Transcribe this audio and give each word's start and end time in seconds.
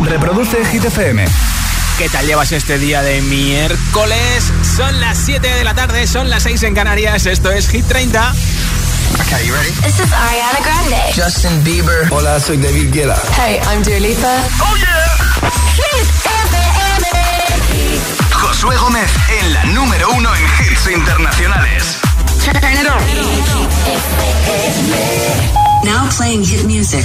Reproduce 0.00 0.64
Hit 0.66 0.84
FM. 0.84 1.24
¿Qué 1.98 2.08
tal 2.08 2.26
llevas 2.26 2.52
este 2.52 2.78
día 2.78 3.02
de 3.02 3.22
miércoles? 3.22 4.52
Son 4.76 5.00
las 5.00 5.16
7 5.18 5.48
de 5.48 5.64
la 5.64 5.74
tarde, 5.74 6.06
son 6.06 6.28
las 6.28 6.42
6 6.42 6.62
en 6.64 6.74
Canarias. 6.74 7.26
Esto 7.26 7.50
es 7.50 7.68
Hit 7.68 7.86
30. 7.86 8.34
Okay, 9.22 9.46
you 9.46 9.54
ready? 9.54 9.70
This 9.82 9.98
is 9.98 10.12
Ariana 10.12 10.60
Grande. 10.62 11.12
Justin 11.14 11.64
Bieber. 11.64 12.06
Hola, 12.10 12.38
soy 12.38 12.58
David 12.58 12.92
Guetta. 12.92 13.16
Hey, 13.36 13.60
I'm 13.70 13.82
Dua 13.82 13.98
Lipa. 13.98 14.42
Oh 14.60 14.76
yeah. 14.76 15.16
Hit 15.76 16.08
FM. 16.24 17.06
Josué 18.32 18.76
Gómez 18.76 19.10
en 19.40 19.54
la 19.54 19.64
número 19.66 20.10
uno 20.10 20.34
en 20.34 20.44
hits 20.44 20.86
internacionales. 20.90 21.98
Turn. 22.44 22.60
Now 25.84 26.08
playing 26.16 26.44
hit 26.44 26.64
music. 26.64 27.04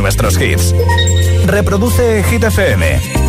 nuestros 0.00 0.40
hits. 0.40 0.74
Reproduce 1.46 2.22
Hit 2.24 2.44
FM. 2.44 3.19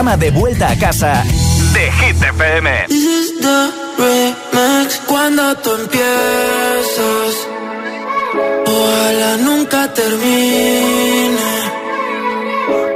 Hit 0.00 0.06
30, 0.06 0.16
el 0.16 0.16
programa 0.16 0.16
de 0.16 0.30
vuelta 0.30 0.70
a 0.70 0.78
casa 0.78 1.24
de 1.74 1.92
Hit 1.92 2.22
FM. 2.22 2.86
This 2.88 3.04
is 3.04 3.40
the 3.40 3.70
remix 3.98 4.98
cuando 5.06 5.54
tú 5.56 5.70
empiezas. 5.74 7.34
Ojalá 8.66 9.36
nunca 9.38 9.92
termine. 9.92 11.38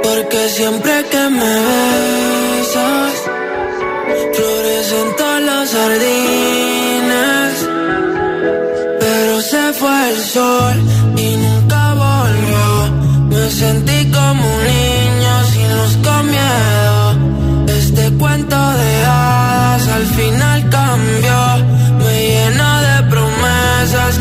Porque 0.01 0.49
siempre 0.49 1.05
que 1.11 1.29
me 1.29 1.45
besas, 1.45 1.84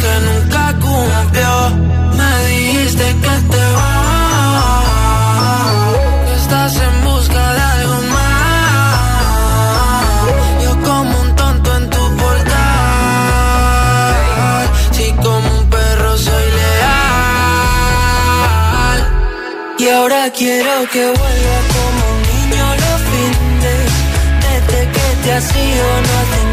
que 0.02 0.12
nunca 0.29 0.62
cumplió. 0.81 1.55
Me 2.19 2.31
dijiste 2.49 3.06
que 3.23 3.35
te 3.52 3.64
vas, 3.76 4.85
estás 6.37 6.73
en 6.76 6.94
busca 7.05 7.43
de 7.56 7.62
algo 7.75 7.96
más. 8.14 8.96
Yo 10.62 10.73
como 10.88 11.14
un 11.20 11.31
tonto 11.37 11.69
en 11.79 11.85
tu 11.91 12.02
portal, 12.20 12.55
si 14.93 15.06
como 15.12 15.49
un 15.58 15.64
perro 15.70 16.12
soy 16.17 16.47
leal. 16.58 17.00
Y 19.79 19.88
ahora 19.88 20.23
quiero 20.31 20.75
que 20.93 21.05
vuelva 21.20 21.58
como 21.75 22.02
un 22.14 22.20
niño 22.32 22.64
los 22.82 23.00
fines. 23.11 23.90
Desde 24.44 24.81
que 24.94 25.06
te 25.23 25.29
has 25.32 25.49
ido 25.56 25.87
no 26.06 26.12
hacen 26.23 26.44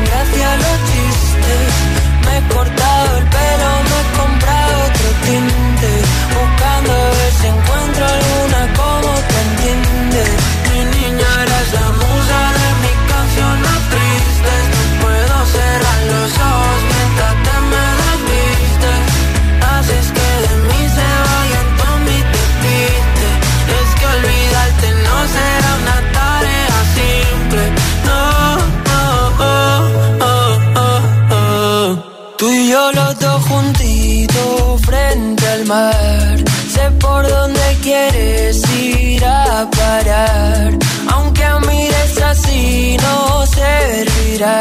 Sé 35.71 36.91
por 36.99 37.25
dónde 37.25 37.61
quieres 37.81 38.61
ir 38.77 39.23
a 39.23 39.65
parar. 39.71 40.77
Aunque 41.13 41.45
a 41.45 41.59
mires 41.59 42.21
así 42.21 42.97
no 43.01 43.45
servirá. 43.45 44.59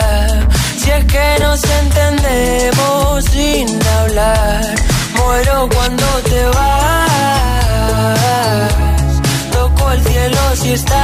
Si 0.79 0.88
es 0.88 1.05
que 1.07 1.38
nos 1.40 1.64
entendemos 1.64 3.25
sin 3.25 3.67
hablar. 3.99 4.75
Muero 5.17 5.69
cuando 5.75 6.07
te 6.31 6.45
vas. 6.57 7.11
Toco 9.50 9.90
el 9.90 10.00
cielo 10.05 10.40
si 10.55 10.73
estás 10.75 11.00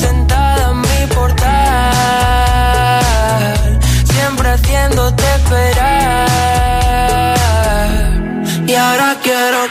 sentada 0.00 0.70
en 0.70 0.80
mi 0.80 1.06
portal, 1.12 1.90
siempre 4.12 4.48
haciéndote 4.50 5.25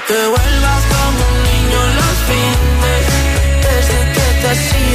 que 0.07 0.27
vuelvas 0.27 0.83
como 0.93 1.19
un 1.31 1.37
niño 1.43 1.79
los 1.99 2.17
fines. 2.29 3.03
Desde 3.65 3.99
que 4.13 4.27
te 4.41 4.47
has 4.49 4.65
ido 4.75 4.94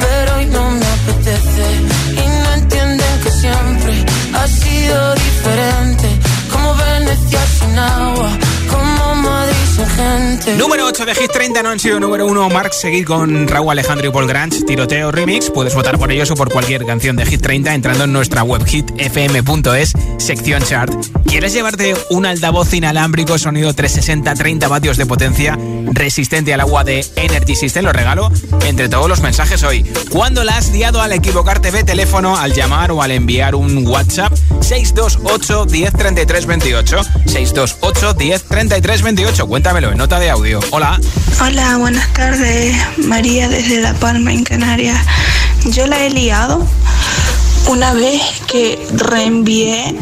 pero 0.00 0.36
hoy 0.36 0.46
no 0.46 0.70
me 0.70 0.86
apetece. 0.86 1.66
Y 2.12 2.24
no 2.42 2.52
entienden 2.54 3.20
que 3.22 3.30
siempre 3.30 4.04
ha 4.34 4.46
sido 4.46 5.14
diferente. 5.14 6.08
Como 6.52 6.74
Venecia 6.74 7.40
sin 7.58 7.78
agua, 7.78 8.30
como 8.70 9.14
Madrid 9.16 9.66
sin 9.74 9.86
gente. 9.86 10.39
Número 10.56 10.86
8 10.86 11.06
de 11.06 11.14
Hit 11.14 11.30
30 11.30 11.62
no 11.62 11.70
han 11.70 11.78
sido 11.78 12.00
número 12.00 12.26
1 12.26 12.50
Mark 12.50 12.74
seguir 12.74 13.04
con 13.04 13.46
Raúl 13.46 13.70
Alejandro 13.70 14.08
y 14.08 14.10
Paul 14.10 14.26
Granch 14.26 14.64
Tiroteo 14.64 15.12
Remix. 15.12 15.50
Puedes 15.50 15.74
votar 15.74 15.98
por 15.98 16.10
ellos 16.10 16.30
o 16.30 16.34
por 16.34 16.50
cualquier 16.50 16.84
canción 16.84 17.16
de 17.16 17.24
Hit 17.24 17.40
30 17.40 17.74
Entrando 17.74 18.04
en 18.04 18.12
nuestra 18.12 18.42
web 18.42 18.64
hitfm.es 18.66 19.92
Sección 20.18 20.62
chart. 20.62 20.92
¿Quieres 21.26 21.52
llevarte 21.52 21.94
un 22.10 22.26
altavoz 22.26 22.74
inalámbrico 22.74 23.38
Sonido 23.38 23.72
360, 23.72 24.34
30 24.34 24.68
vatios 24.68 24.96
de 24.96 25.06
potencia 25.06 25.56
Resistente 25.92 26.52
al 26.52 26.60
agua 26.60 26.84
de 26.84 27.06
Energy 27.16 27.54
System 27.54 27.84
Lo 27.84 27.92
regalo 27.92 28.30
entre 28.66 28.88
todos 28.88 29.08
los 29.08 29.20
mensajes 29.20 29.62
hoy. 29.62 29.84
¿Cuándo 30.10 30.42
la 30.42 30.56
has 30.56 30.70
liado 30.70 31.00
al 31.00 31.12
equivocarte 31.12 31.70
de 31.70 31.84
teléfono 31.84 32.36
Al 32.36 32.52
llamar 32.52 32.90
o 32.90 33.02
al 33.02 33.12
enviar 33.12 33.54
un 33.54 33.86
WhatsApp. 33.86 34.32
628 34.60 35.66
10 35.66 35.92
33 35.92 36.46
28 36.46 37.02
628 37.26 38.14
10 38.14 38.42
33 38.44 39.02
28 39.02 39.46
Cuéntamelo 39.46 39.92
en 39.92 39.98
nota 39.98 40.18
de 40.18 40.30
audio 40.30 40.39
Hola 40.70 40.98
Hola, 41.42 41.76
buenas 41.76 42.10
tardes. 42.14 42.74
María 42.96 43.46
desde 43.50 43.78
La 43.82 43.92
Palma, 43.92 44.32
en 44.32 44.42
Canarias. 44.42 44.96
Yo 45.66 45.86
la 45.86 46.02
he 46.02 46.08
liado 46.08 46.66
una 47.66 47.92
vez 47.92 48.22
que 48.46 48.78
reenvié 48.94 49.94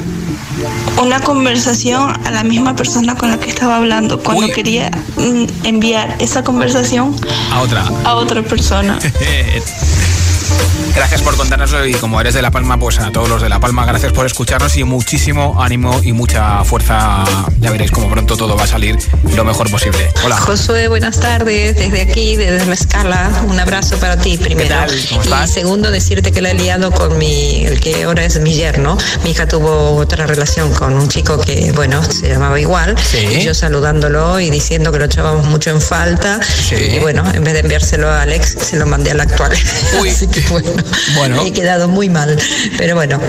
una 1.02 1.18
conversación 1.20 2.14
a 2.24 2.30
la 2.30 2.44
misma 2.44 2.76
persona 2.76 3.16
con 3.16 3.30
la 3.30 3.40
que 3.40 3.50
estaba 3.50 3.78
hablando 3.78 4.20
cuando 4.20 4.44
Uy. 4.44 4.52
quería 4.52 4.92
mm, 5.16 5.66
enviar 5.66 6.14
esa 6.20 6.44
conversación 6.44 7.16
A 7.50 7.60
otra 7.60 7.90
a 8.04 8.14
otra 8.14 8.40
persona. 8.42 8.96
Gracias 10.98 11.22
por 11.22 11.36
contárnoslo 11.36 11.86
y 11.86 11.94
como 11.94 12.20
eres 12.20 12.34
de 12.34 12.42
La 12.42 12.50
Palma, 12.50 12.76
pues 12.76 12.98
a 12.98 13.12
todos 13.12 13.28
los 13.28 13.40
de 13.40 13.48
La 13.48 13.60
Palma, 13.60 13.86
gracias 13.86 14.12
por 14.12 14.26
escucharnos 14.26 14.76
y 14.76 14.82
muchísimo 14.82 15.62
ánimo 15.62 16.00
y 16.02 16.12
mucha 16.12 16.64
fuerza. 16.64 17.22
Ya 17.60 17.70
veréis 17.70 17.92
como 17.92 18.10
pronto 18.10 18.36
todo 18.36 18.56
va 18.56 18.64
a 18.64 18.66
salir 18.66 18.98
lo 19.36 19.44
mejor 19.44 19.70
posible. 19.70 20.10
Hola. 20.24 20.36
Josué, 20.38 20.88
buenas 20.88 21.20
tardes. 21.20 21.76
Desde 21.76 22.02
aquí, 22.02 22.34
desde 22.34 22.66
Mezcala, 22.66 23.30
un 23.46 23.60
abrazo 23.60 23.96
para 23.98 24.16
ti 24.16 24.38
primero. 24.38 24.74
Y 24.90 25.48
segundo, 25.48 25.92
decirte 25.92 26.32
que 26.32 26.42
la 26.42 26.50
he 26.50 26.54
liado 26.54 26.90
con 26.90 27.16
mi, 27.16 27.64
el 27.64 27.78
que 27.78 28.02
ahora 28.02 28.24
es 28.24 28.40
mi 28.40 28.54
yerno. 28.54 28.98
Mi 29.22 29.30
hija 29.30 29.46
tuvo 29.46 29.94
otra 29.94 30.26
relación 30.26 30.74
con 30.74 30.94
un 30.94 31.08
chico 31.08 31.40
que, 31.40 31.70
bueno, 31.76 32.02
se 32.02 32.28
llamaba 32.28 32.58
igual. 32.58 32.96
Sí. 32.98 33.18
Y 33.18 33.44
yo 33.44 33.54
saludándolo 33.54 34.40
y 34.40 34.50
diciendo 34.50 34.90
que 34.90 34.98
lo 34.98 35.04
echábamos 35.04 35.46
mucho 35.46 35.70
en 35.70 35.80
falta. 35.80 36.40
Sí. 36.42 36.74
Y 36.74 36.98
bueno, 36.98 37.22
en 37.32 37.44
vez 37.44 37.54
de 37.54 37.60
enviárselo 37.60 38.10
a 38.10 38.22
Alex, 38.22 38.56
se 38.60 38.76
lo 38.76 38.84
mandé 38.84 39.12
al 39.12 39.20
actual. 39.20 39.52
Uy. 40.00 40.08
Así 40.08 40.26
que 40.26 40.40
bueno, 40.48 40.70
Bueno. 41.16 41.42
he 41.44 41.52
quedado 41.52 41.88
muy 41.88 42.08
mal. 42.08 42.38
Pero 42.76 42.94
bueno, 42.94 43.20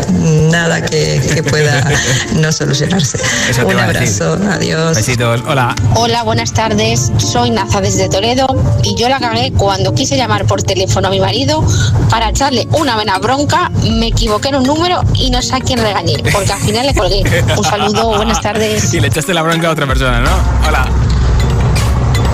nada 0.52 0.82
que, 0.82 1.22
que 1.34 1.44
pueda 1.44 1.84
no 2.36 2.52
solucionarse. 2.52 3.20
Eso 3.50 3.66
un 3.68 3.78
a 3.78 3.86
abrazo, 3.86 4.38
adiós. 4.52 4.96
Besitos. 4.96 5.42
Hola. 5.48 5.76
Hola, 5.96 6.24
buenas 6.24 6.54
tardes. 6.54 7.12
Soy 7.18 7.52
Naza 7.52 7.82
desde 7.82 8.10
Toledo 8.10 8.48
y 8.84 8.96
yo 8.96 9.10
la 9.10 9.20
cagué 9.20 9.52
cuando 9.52 9.94
quise 9.94 10.18
llamar 10.18 10.46
por 10.46 10.64
teléfono 10.64 11.08
a 11.08 11.12
mi 11.12 11.20
marido 11.20 11.64
para 12.10 12.30
echarle 12.30 12.68
una 12.72 12.96
buena 12.96 13.18
bronca. 13.20 13.70
Me 13.84 14.08
equivoqué 14.08 14.50
en 14.50 14.56
un 14.56 14.64
número 14.64 15.02
y 15.16 15.30
no 15.30 15.42
sé 15.42 15.56
a 15.56 15.60
quién 15.60 15.80
regañé, 15.80 16.18
porque 16.32 16.52
al 16.52 16.60
final 16.60 16.86
le 16.86 16.94
colgué. 16.94 17.24
Un 17.58 17.64
saludo, 17.64 18.16
buenas 18.16 18.42
tardes. 18.42 18.94
Y 19.00 19.00
le 19.00 19.08
echaste 19.08 19.34
la 19.34 19.42
bronca 19.44 19.68
a 19.68 19.72
otra 19.72 19.86
persona, 19.88 20.20
¿no? 20.20 20.30
Hola. 20.68 20.88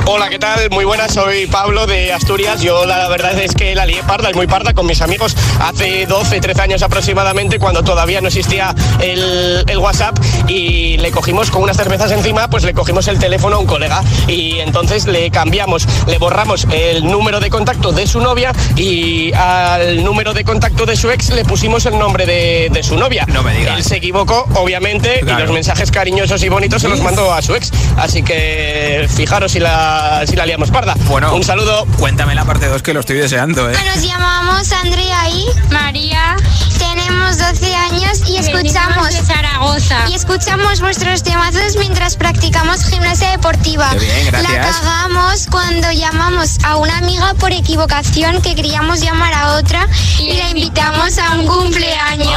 Hola, 0.07 0.29
¿qué 0.29 0.37
tal? 0.37 0.69
Muy 0.69 0.85
buenas, 0.85 1.13
soy 1.15 1.47
Pablo 1.47 1.87
de 1.87 2.13
Asturias. 2.13 2.61
Yo 2.61 2.85
la 2.85 3.07
verdad 3.09 3.37
es 3.39 3.55
que 3.55 3.73
la 3.73 3.87
lié 3.87 4.03
parda, 4.03 4.29
es 4.29 4.35
muy 4.35 4.45
parda 4.45 4.73
con 4.73 4.85
mis 4.85 5.01
amigos 5.01 5.35
hace 5.59 6.05
12, 6.05 6.39
13 6.41 6.61
años 6.61 6.83
aproximadamente, 6.83 7.57
cuando 7.57 7.83
todavía 7.83 8.21
no 8.21 8.27
existía 8.27 8.75
el, 9.01 9.63
el 9.67 9.77
WhatsApp 9.79 10.15
y 10.47 10.97
le 10.97 11.09
cogimos 11.09 11.49
con 11.49 11.63
unas 11.63 11.75
cervezas 11.75 12.11
encima, 12.11 12.47
pues 12.49 12.63
le 12.63 12.73
cogimos 12.75 13.07
el 13.07 13.17
teléfono 13.17 13.55
a 13.55 13.59
un 13.59 13.65
colega 13.65 14.03
y 14.27 14.59
entonces 14.59 15.07
le 15.07 15.31
cambiamos, 15.31 15.87
le 16.05 16.19
borramos 16.19 16.67
el 16.71 17.03
número 17.05 17.39
de 17.39 17.49
contacto 17.49 17.91
de 17.91 18.05
su 18.05 18.19
novia 18.21 18.51
y 18.75 19.33
al 19.33 20.03
número 20.03 20.33
de 20.33 20.43
contacto 20.43 20.85
de 20.85 20.95
su 20.95 21.09
ex 21.09 21.29
le 21.31 21.43
pusimos 21.45 21.83
el 21.87 21.97
nombre 21.97 22.27
de, 22.27 22.69
de 22.71 22.83
su 22.83 22.95
novia. 22.95 23.25
No 23.27 23.41
me 23.41 23.55
digas. 23.55 23.77
Él 23.77 23.83
se 23.83 23.97
equivocó, 23.97 24.47
obviamente, 24.53 25.21
Claro. 25.21 25.39
y 25.39 25.47
los 25.47 25.53
mensajes 25.55 25.89
cariñosos 25.89 26.43
y 26.43 26.49
bonitos 26.49 26.83
se 26.83 26.89
los 26.89 26.99
mandó 27.01 27.33
a 27.33 27.41
su 27.41 27.55
ex. 27.55 27.71
Así 27.97 28.21
que 28.21 29.07
fijaros 29.09 29.51
si 29.53 29.59
la, 29.59 29.94
si 30.25 30.35
la 30.35 30.45
liamos 30.45 30.71
parda. 30.71 30.95
Bueno. 31.07 31.35
Un 31.35 31.43
saludo. 31.43 31.85
Cuéntame 31.97 32.35
la 32.35 32.45
parte 32.45 32.67
2 32.67 32.81
que 32.81 32.93
lo 32.93 32.99
estoy 32.99 33.17
deseando, 33.17 33.69
¿eh? 33.69 33.75
Nos 33.85 34.03
llamamos 34.03 34.71
Andrea 34.71 35.29
y 35.29 35.45
María. 35.71 36.35
Tenemos 36.77 37.37
12 37.37 37.75
años 37.75 38.21
y 38.27 38.37
escuchamos 38.37 39.13
de 39.13 39.21
Zaragoza. 39.21 40.09
y 40.09 40.13
escuchamos 40.13 40.79
vuestros 40.81 41.23
temazos 41.23 41.75
mientras 41.77 42.15
practicamos 42.15 42.85
gimnasia 42.85 43.31
deportiva. 43.31 43.89
Qué 43.91 43.99
bien, 43.99 44.27
gracias. 44.27 44.53
La 44.53 44.71
cagamos 44.71 45.47
cuando 45.49 45.91
llamamos 45.91 46.57
a 46.63 46.77
una 46.77 46.97
amiga 46.97 47.33
por 47.35 47.51
equivocación 47.51 48.41
que 48.41 48.55
queríamos 48.55 49.01
llamar 49.01 49.33
a 49.33 49.53
otra 49.53 49.87
y, 50.19 50.33
la 50.37 50.49
invitamos 50.49 51.17
a 51.17 51.33
un 51.33 51.45
cumpleaños. 51.45 52.34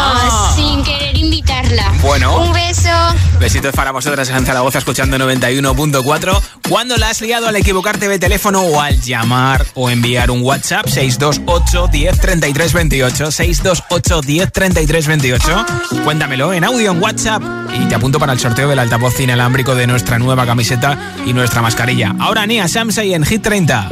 Besitos 3.38 3.74
para 3.74 3.92
vosotras 3.92 4.28
en 4.30 4.44
Zaragoza 4.44 4.78
escuchando 4.78 5.16
91.4. 5.18 6.40
¿Cuándo 6.68 6.96
la 6.96 7.10
has 7.10 7.20
liado 7.20 7.46
al 7.46 7.56
equivocarte 7.56 8.08
de 8.08 8.18
teléfono 8.18 8.62
o 8.62 8.80
al 8.80 9.00
llamar 9.00 9.64
o 9.74 9.90
enviar 9.90 10.30
un 10.30 10.42
WhatsApp? 10.42 10.86
628 10.86 11.88
10 11.90 12.20
33 12.20 12.72
28. 12.72 13.30
628 13.30 14.20
10 14.20 14.52
33 14.52 15.06
28. 15.06 15.66
Cuéntamelo 16.04 16.52
en 16.52 16.64
audio 16.64 16.90
en 16.92 17.02
WhatsApp 17.02 17.42
y 17.72 17.86
te 17.86 17.94
apunto 17.94 18.18
para 18.18 18.32
el 18.32 18.40
sorteo 18.40 18.68
del 18.68 18.78
altavoz 18.78 19.18
inalámbrico 19.20 19.74
de 19.74 19.86
nuestra 19.86 20.18
nueva 20.18 20.44
camiseta 20.44 21.14
y 21.24 21.32
nuestra 21.32 21.62
mascarilla. 21.62 22.14
Ahora 22.18 22.46
Nia 22.46 22.68
Samsei 22.68 23.14
en 23.14 23.24
Hit 23.24 23.42
30. 23.42 23.88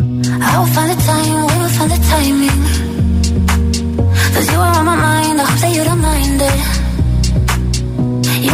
I 5.59 6.86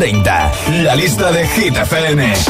30. 0.00 0.52
La 0.82 0.94
lista 0.94 1.30
de 1.30 1.46
Hit 1.46 1.76
FM. 1.76 2.49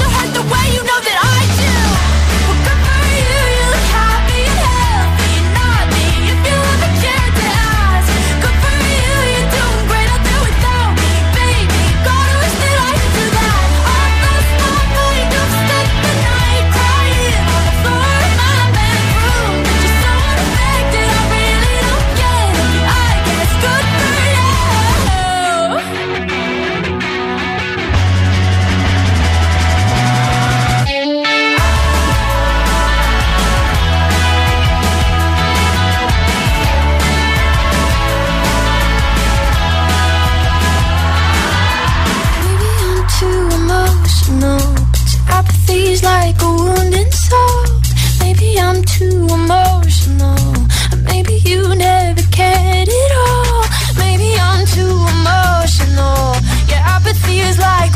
you 51.51 51.75
never 51.75 52.21
cared 52.31 52.87
at 52.87 53.11
all. 53.25 53.65
Maybe 53.97 54.29
I'm 54.39 54.65
too 54.65 54.95
emotional. 55.15 56.23
Your 56.71 56.81
apathy 56.95 57.39
is 57.39 57.57
like 57.59 57.91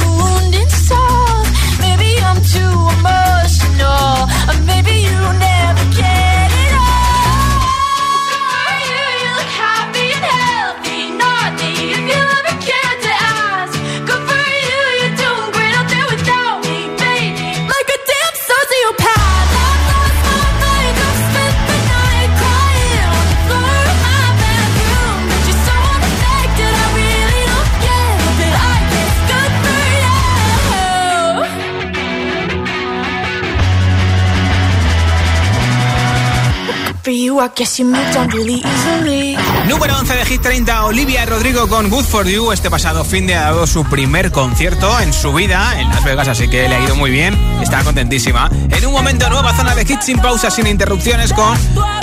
Número 39.67 39.95
11 39.99 40.15
de 40.15 40.25
Hit 40.25 40.41
30, 40.41 40.85
Olivia 40.85 41.23
Rodrigo 41.27 41.67
con 41.67 41.91
Good 41.91 42.05
For 42.05 42.27
You. 42.27 42.51
Este 42.51 42.71
pasado 42.71 43.05
fin 43.05 43.27
de 43.27 43.35
ha 43.35 43.43
dado 43.43 43.67
su 43.67 43.83
primer 43.85 44.31
concierto 44.31 44.99
en 44.99 45.13
su 45.13 45.31
vida 45.31 45.79
en 45.79 45.87
Las 45.89 46.03
Vegas, 46.03 46.27
así 46.27 46.47
que 46.47 46.67
le 46.67 46.75
ha 46.75 46.83
ido 46.83 46.95
muy 46.95 47.11
bien. 47.11 47.37
Está 47.61 47.83
contentísima. 47.83 48.49
En 48.71 48.85
un 48.87 48.91
momento, 48.91 49.29
nueva 49.29 49.55
zona 49.55 49.75
de 49.75 49.83
hits 49.83 50.05
sin 50.05 50.17
pausa, 50.17 50.49
sin 50.49 50.65
interrupciones, 50.65 51.31
con 51.31 51.55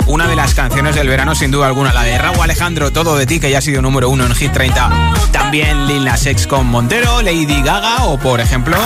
una 0.07 0.25
de 0.27 0.37
las 0.37 0.53
canciones 0.53 0.95
del 0.95 1.09
verano, 1.09 1.35
sin 1.35 1.51
duda 1.51 1.67
alguna, 1.67 1.91
la 1.91 2.03
de 2.03 2.17
Raúl 2.17 2.41
Alejandro, 2.41 2.93
Todo 2.93 3.17
de 3.17 3.25
ti, 3.25 3.41
que 3.41 3.51
ya 3.51 3.57
ha 3.57 3.61
sido 3.61 3.81
número 3.81 4.09
uno 4.09 4.25
en 4.25 4.33
Hit 4.33 4.53
30. 4.53 5.13
También 5.33 5.85
Lil 5.85 6.05
Nas 6.05 6.25
X 6.25 6.47
con 6.47 6.67
Montero, 6.67 7.21
Lady 7.21 7.61
Gaga 7.61 8.05
o, 8.05 8.17
por 8.17 8.39
ejemplo, 8.39 8.77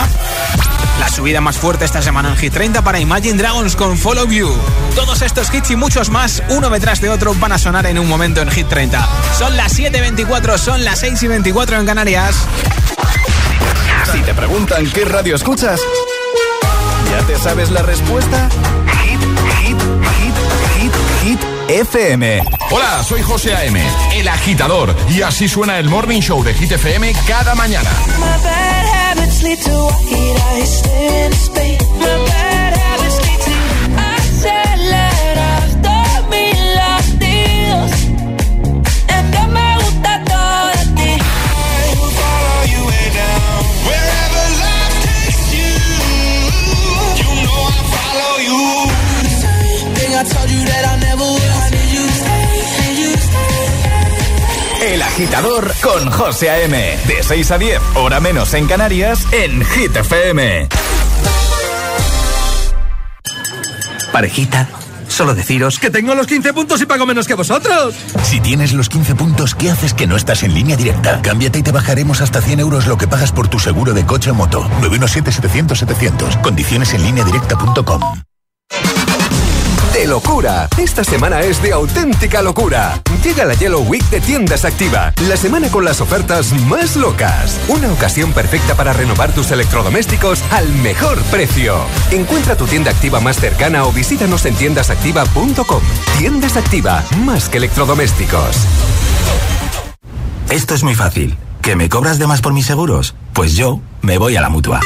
la 1.00 1.10
subida 1.10 1.42
más 1.42 1.58
fuerte 1.58 1.86
esta 1.86 2.02
semana 2.02 2.30
en 2.30 2.38
Hit 2.38 2.54
30 2.54 2.82
para 2.84 3.00
Imagine 3.00 3.38
Dragons 3.38 3.76
con 3.76 3.98
Follow 3.98 4.28
You. 4.28 4.54
Todos 4.96 5.22
estos 5.22 5.54
hits 5.54 5.72
y 5.72 5.76
muchos 5.76 6.10
más, 6.10 6.44
uno 6.50 6.70
detrás 6.70 7.02
de 7.02 7.10
otro, 7.10 7.34
van 7.36 7.52
a 7.52 7.58
sonar 7.58 7.86
en 7.86 8.00
un 8.00 8.08
momento 8.08 8.42
en 8.42 8.50
Hit 8.50 8.68
30. 8.68 9.08
Son 9.38 9.56
las 9.58 9.78
7.24, 9.78 10.58
son 10.58 10.84
las 10.84 11.04
6.24 11.04 11.80
en 11.80 11.86
Canarias. 11.86 12.36
Si 14.12 14.20
te 14.22 14.34
preguntan 14.34 14.90
qué 14.92 15.06
radio 15.06 15.36
escuchas, 15.36 15.80
¿ya 17.12 17.26
te 17.26 17.38
sabes 17.38 17.70
la 17.72 17.82
respuesta? 17.82 18.50
Hit, 19.04 19.20
hit, 19.62 19.78
hit, 20.18 20.36
hit, 20.76 20.94
hit, 21.24 21.40
FM. 21.70 22.44
Hola, 22.72 23.04
soy 23.04 23.22
José 23.22 23.54
A.M., 23.54 23.82
el 24.16 24.28
agitador, 24.28 24.96
y 25.10 25.22
así 25.22 25.50
suena 25.50 25.80
el 25.80 25.90
Morning 25.90 26.22
Show 26.22 26.44
de 26.44 26.54
Hit 26.54 26.72
FM 26.72 27.14
cada 27.28 27.56
mañana. 27.56 27.90
My 28.18 28.44
bad 28.44 29.18
José 56.28 56.50
A.M. 56.50 56.78
De 57.08 57.24
6 57.24 57.52
a 57.52 57.58
10, 57.58 57.82
hora 57.96 58.20
menos 58.20 58.54
en 58.54 58.68
Canarias, 58.68 59.26
en 59.32 59.64
Hit 59.64 59.96
FM. 59.96 60.68
Parejita, 64.12 64.68
solo 65.08 65.34
deciros 65.34 65.80
que 65.80 65.90
tengo 65.90 66.16
los 66.16 66.28
15 66.28 66.52
puntos 66.52 66.82
y 66.82 66.86
pago 66.86 67.06
menos 67.06 67.28
que 67.28 67.34
vosotros. 67.34 67.96
Si 68.24 68.42
tienes 68.42 68.74
los 68.74 68.90
15 68.90 69.16
puntos, 69.16 69.56
¿qué 69.56 69.72
haces 69.72 69.94
que 69.94 70.06
no 70.06 70.18
estás 70.18 70.44
en 70.44 70.54
línea 70.54 70.76
directa? 70.76 71.22
Cámbiate 71.22 71.60
y 71.60 71.64
te 71.64 71.72
bajaremos 71.72 72.20
hasta 72.20 72.42
100 72.42 72.60
euros 72.60 72.88
lo 72.88 72.98
que 72.98 73.08
pagas 73.08 73.32
por 73.32 73.48
tu 73.48 73.58
seguro 73.58 73.94
de 73.94 74.06
coche 74.06 74.30
o 74.32 74.34
moto. 74.34 74.70
917-700-700. 74.82 76.42
Condiciones 76.42 76.94
en 76.94 77.04
línea 77.04 77.24
directa.com. 77.24 78.02
De 79.98 80.06
locura. 80.06 80.70
Esta 80.78 81.04
semana 81.04 81.40
es 81.40 81.60
de 81.64 81.72
auténtica 81.72 82.44
locura. 82.44 83.02
Llega 83.24 83.46
la 83.46 83.56
Yellow 83.56 83.82
Week 83.82 84.08
de 84.12 84.22
Tiendas 84.22 84.64
Activa, 84.64 85.12
la 85.28 85.36
semana 85.36 85.70
con 85.70 85.86
las 85.86 86.02
ofertas 86.02 86.54
más 86.68 86.96
locas. 86.96 87.60
Una 87.68 87.92
ocasión 87.92 88.32
perfecta 88.32 88.76
para 88.76 88.94
renovar 88.94 89.34
tus 89.34 89.50
electrodomésticos 89.50 90.44
al 90.52 90.72
mejor 90.84 91.20
precio. 91.32 91.80
Encuentra 92.12 92.56
tu 92.56 92.68
tienda 92.68 92.92
activa 92.92 93.20
más 93.22 93.38
cercana 93.38 93.86
o 93.86 93.92
visítanos 93.92 94.46
en 94.46 94.54
tiendasactiva.com. 94.54 95.82
Tiendas 96.20 96.58
Activa, 96.58 97.04
más 97.26 97.50
que 97.50 97.58
electrodomésticos. 97.58 98.56
Esto 100.52 100.76
es 100.76 100.84
muy 100.84 100.94
fácil. 100.94 101.36
¿Que 101.64 101.76
me 101.76 101.90
cobras 101.90 102.20
de 102.20 102.28
más 102.28 102.42
por 102.42 102.54
mis 102.54 102.68
seguros? 102.68 103.16
Pues 103.34 103.56
yo 103.56 103.80
me 104.04 104.20
voy 104.20 104.36
a 104.36 104.42
la 104.42 104.50
mutua. 104.50 104.80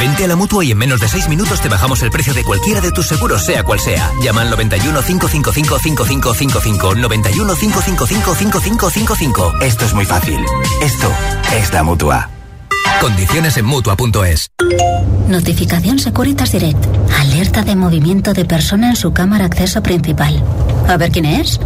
Vente 0.00 0.24
a 0.24 0.28
la 0.28 0.36
mutua 0.36 0.64
y 0.64 0.70
en 0.70 0.78
menos 0.78 1.00
de 1.00 1.08
6 1.08 1.28
minutos 1.28 1.60
te 1.60 1.68
bajamos 1.68 2.02
el 2.02 2.10
precio 2.10 2.32
de 2.32 2.44
cualquiera 2.44 2.80
de 2.80 2.92
tus 2.92 3.06
seguros, 3.06 3.44
sea 3.44 3.64
cual 3.64 3.80
sea. 3.80 4.12
Llama 4.22 4.42
al 4.42 4.50
91 4.50 5.02
555 5.02 5.78
5555. 5.78 6.94
91 6.94 7.54
555 7.54 8.34
5555. 8.34 9.52
Esto 9.60 9.84
es 9.84 9.94
muy 9.94 10.04
fácil. 10.04 10.38
Esto 10.80 11.12
es 11.56 11.72
la 11.72 11.82
mutua. 11.82 12.30
Condiciones 13.00 13.56
en 13.56 13.64
mutua.es. 13.64 14.48
Notificación 15.28 15.98
Securitas 15.98 16.52
Direct. 16.52 16.84
Alerta 17.18 17.62
de 17.62 17.74
movimiento 17.74 18.32
de 18.32 18.44
persona 18.44 18.90
en 18.90 18.96
su 18.96 19.12
cámara 19.12 19.46
acceso 19.46 19.82
principal. 19.82 20.42
A 20.88 20.96
ver 20.96 21.10
quién 21.10 21.24
es. 21.24 21.60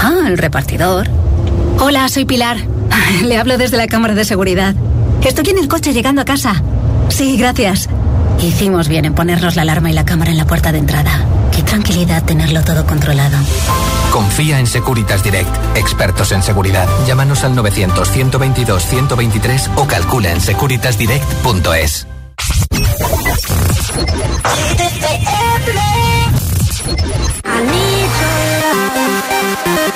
Ah, 0.00 0.24
el 0.26 0.38
repartidor. 0.38 1.08
Hola, 1.78 2.08
soy 2.08 2.24
Pilar. 2.24 2.56
Le 3.22 3.36
hablo 3.38 3.58
desde 3.58 3.76
la 3.76 3.86
cámara 3.86 4.14
de 4.14 4.24
seguridad. 4.24 4.74
Estoy 5.22 5.50
en 5.50 5.58
el 5.58 5.68
coche 5.68 5.92
llegando 5.92 6.22
a 6.22 6.24
casa. 6.24 6.62
Sí, 7.08 7.36
gracias. 7.36 7.88
Hicimos 8.42 8.88
bien 8.88 9.04
en 9.06 9.14
ponernos 9.14 9.56
la 9.56 9.62
alarma 9.62 9.90
y 9.90 9.94
la 9.94 10.04
cámara 10.04 10.30
en 10.30 10.36
la 10.36 10.44
puerta 10.46 10.70
de 10.72 10.78
entrada. 10.78 11.24
Qué 11.54 11.62
tranquilidad 11.62 12.22
tenerlo 12.24 12.62
todo 12.62 12.84
controlado. 12.86 13.38
Confía 14.12 14.60
en 14.60 14.66
Securitas 14.66 15.22
Direct, 15.22 15.48
expertos 15.76 16.32
en 16.32 16.42
seguridad. 16.42 16.86
Llámanos 17.06 17.44
al 17.44 17.54
900-122-123 17.56 19.70
o 19.76 19.86
calcula 19.86 20.32
en 20.32 20.40
securitasdirect.es. 20.40 22.06
I 27.48 27.62
need 27.62 28.10
your 28.20 29.86
love. 29.86 29.95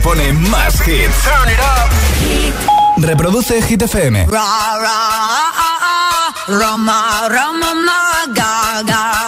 pone 0.00 0.32
más 0.32 0.80
hits. 0.86 1.22
Turn 1.22 1.48
it 1.48 1.60
up. 1.60 1.90
Reproduce 2.96 3.62
Hit 3.62 3.82
FM. 3.82 4.26
Ra, 4.26 4.78
ra, 4.78 4.88
ah, 4.88 5.52
ah, 5.56 5.78
ah, 5.82 6.34
rama, 6.48 7.28
rama, 7.28 7.74
ma, 7.74 8.32
ga, 8.34 8.82
ga. 8.82 9.19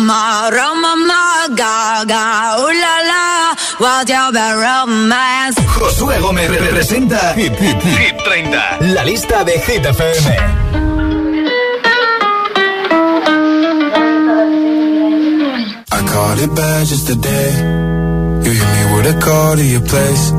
Roma, 0.00 0.48
Roma, 0.50 0.94
ma, 0.96 1.54
Gaga, 1.54 2.56
ooh 2.56 2.72
la 2.72 2.96
la, 3.10 3.54
what's 3.80 4.08
your 4.10 4.32
bad 4.32 4.56
romance? 4.56 5.56
Josué 5.76 6.18
Gómez 6.20 6.48
representa 6.48 7.34
Hit, 7.34 7.52
Hit, 7.58 7.82
Hit 7.82 8.16
30, 8.24 8.94
la 8.94 9.04
lista 9.04 9.44
de 9.44 9.52
Hit 9.60 9.84
FM. 9.84 11.50
I 15.92 16.00
caught 16.08 16.38
it 16.38 16.54
bad 16.54 16.86
just 16.86 17.06
today. 17.06 17.50
You 18.42 18.52
hit 18.52 18.68
me 18.76 18.96
with 18.96 19.14
a 19.14 19.20
call 19.20 19.56
to 19.56 19.62
your 19.62 19.82
place. 19.82 20.32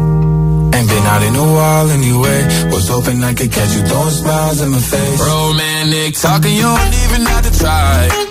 Ain't 0.73 0.89
been 0.89 1.05
out 1.05 1.21
in 1.21 1.35
a 1.35 1.53
while 1.53 1.89
anyway. 1.91 2.41
Was 2.71 2.87
hoping 2.89 3.23
I 3.23 3.35
could 3.35 3.51
catch 3.51 3.75
you 3.75 3.83
throwing 3.83 4.09
smiles 4.09 4.59
in 4.59 4.71
my 4.71 4.79
face. 4.79 5.19
Romantic 5.21 6.15
talking, 6.15 6.55
you 6.55 6.63
don't 6.63 6.93
even 7.05 7.21
have 7.27 7.43
to 7.45 7.59
try. 7.59 8.30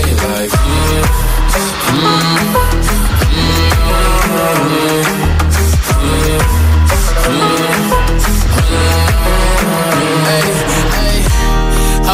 I 2.03 2.07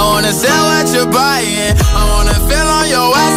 wanna 0.03 0.33
sell 0.33 0.63
what 0.65 0.93
you're 0.93 1.05
buying. 1.09 1.77
I 1.95 2.03
wanna 2.11 2.33
feel 2.49 2.67
on 2.67 2.89
your 2.89 3.15
ass 3.15 3.36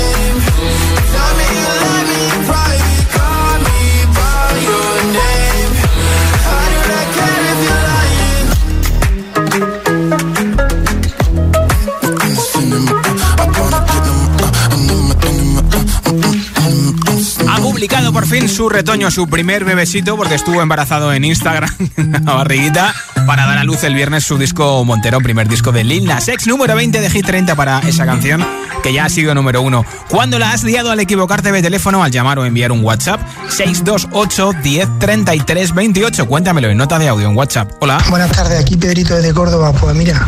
Por 18.21 18.29
fin 18.29 18.47
su 18.47 18.69
retoño, 18.69 19.09
su 19.09 19.27
primer 19.27 19.65
bebesito, 19.65 20.15
porque 20.15 20.35
estuvo 20.35 20.61
embarazado 20.61 21.11
en 21.11 21.25
Instagram, 21.25 21.71
la 22.23 22.33
barriguita, 22.33 22.93
para 23.25 23.47
dar 23.47 23.57
a 23.57 23.63
luz 23.63 23.83
el 23.83 23.95
viernes 23.95 24.23
su 24.23 24.37
disco 24.37 24.85
Montero, 24.85 25.21
primer 25.21 25.47
disco 25.47 25.71
de 25.71 25.83
Lil 25.83 26.05
Nas 26.05 26.27
X, 26.27 26.45
número 26.45 26.75
20 26.75 27.01
de 27.01 27.09
Hit 27.09 27.25
30 27.25 27.55
para 27.55 27.79
esa 27.79 28.05
canción, 28.05 28.45
que 28.83 28.93
ya 28.93 29.05
ha 29.05 29.09
sido 29.09 29.33
número 29.33 29.63
uno. 29.63 29.83
¿Cuándo 30.07 30.37
la 30.37 30.51
has 30.51 30.63
liado 30.63 30.91
al 30.91 30.99
equivocarte 30.99 31.51
de 31.51 31.63
teléfono, 31.63 32.03
al 32.03 32.11
llamar 32.11 32.37
o 32.37 32.45
enviar 32.45 32.71
un 32.71 32.83
WhatsApp? 32.83 33.21
628 33.49 34.51
10 34.61 34.99
33 34.99 35.73
28. 35.73 36.27
Cuéntamelo 36.27 36.69
en 36.69 36.77
nota 36.77 36.99
de 36.99 37.07
audio 37.07 37.27
en 37.27 37.35
WhatsApp. 37.35 37.71
Hola. 37.79 38.03
Buenas 38.11 38.31
tardes, 38.31 38.59
aquí 38.59 38.77
Pedrito 38.77 39.15
desde 39.15 39.33
Córdoba. 39.33 39.73
Pues 39.73 39.95
mira, 39.95 40.27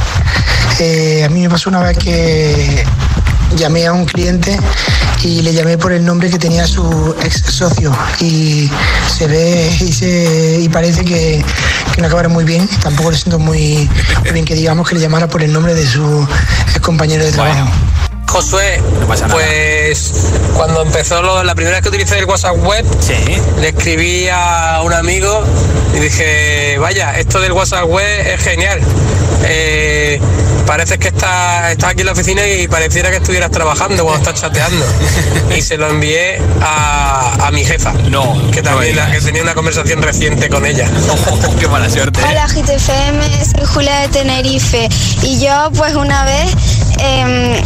eh, 0.79 1.25
a 1.25 1.29
mí 1.29 1.41
me 1.41 1.49
pasó 1.49 1.69
una 1.69 1.83
vez 1.83 1.95
que 1.99 2.83
llamé 3.55 3.85
a 3.87 3.93
un 3.93 4.05
cliente 4.05 4.57
y 5.23 5.41
le 5.41 5.53
llamé 5.53 5.77
por 5.77 5.91
el 5.93 6.03
nombre 6.05 6.29
que 6.29 6.37
tenía 6.39 6.67
su 6.67 7.15
ex 7.23 7.41
socio 7.49 7.91
y 8.19 8.69
se 9.17 9.27
ve 9.27 9.75
y, 9.79 9.91
se, 9.93 10.59
y 10.61 10.69
parece 10.69 11.05
que, 11.05 11.43
que 11.95 12.01
no 12.01 12.07
acabaron 12.07 12.31
muy 12.33 12.43
bien. 12.43 12.67
Tampoco 12.81 13.11
le 13.11 13.17
siento 13.17 13.39
muy, 13.39 13.89
muy 14.23 14.31
bien 14.31 14.45
que 14.45 14.55
digamos 14.55 14.87
que 14.89 14.95
le 14.95 15.01
llamara 15.01 15.27
por 15.27 15.41
el 15.43 15.51
nombre 15.53 15.73
de 15.73 15.85
su 15.85 16.27
ex 16.69 16.79
compañero 16.79 17.23
de 17.23 17.31
trabajo. 17.31 17.69
Josué, 18.27 18.81
pues 19.29 20.11
cuando 20.55 20.81
empezó 20.81 21.21
lo- 21.21 21.43
la 21.43 21.53
primera 21.53 21.75
vez 21.77 21.83
que 21.83 21.89
utilicé 21.89 22.17
el 22.17 22.25
WhatsApp 22.25 22.57
web, 22.65 22.83
le 23.61 23.67
escribí 23.69 24.27
a 24.31 24.81
un 24.83 24.91
amigo 24.91 25.43
y 25.95 25.99
dije, 25.99 26.77
vaya, 26.79 27.17
esto 27.19 27.39
del 27.39 27.51
WhatsApp 27.51 27.85
web 27.85 28.27
es 28.27 28.41
genial. 28.43 28.79
Eh, 29.45 30.19
parece 30.65 30.97
que 30.97 31.09
estás 31.09 31.71
está 31.71 31.89
aquí 31.89 32.01
en 32.01 32.05
la 32.07 32.11
oficina 32.13 32.45
y 32.47 32.67
pareciera 32.67 33.09
que 33.11 33.17
estuvieras 33.17 33.51
trabajando 33.51 34.03
cuando 34.03 34.27
estás 34.29 34.41
chateando. 34.41 34.85
Y 35.55 35.61
se 35.61 35.77
lo 35.77 35.89
envié 35.89 36.39
a, 36.61 37.47
a 37.47 37.51
mi 37.51 37.63
jefa, 37.65 37.93
que 38.51 38.61
también 38.61 38.95
la- 38.95 39.11
que 39.11 39.19
tenía 39.21 39.41
una 39.43 39.53
conversación 39.53 40.01
reciente 40.01 40.49
con 40.49 40.65
ella. 40.65 40.89
Qué 41.59 41.67
mala 41.67 41.89
suerte. 41.89 42.19
Hola 42.27 42.47
GTFM, 42.47 43.45
soy 43.45 43.65
Julia 43.65 43.99
de 44.01 44.07
Tenerife 44.09 44.89
y 45.21 45.39
yo 45.39 45.71
pues 45.75 45.95
una 45.95 46.23
vez 46.25 46.51
em, 46.99 47.61